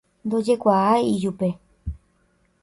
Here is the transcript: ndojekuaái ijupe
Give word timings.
ndojekuaái 0.25 1.03
ijupe 1.15 1.47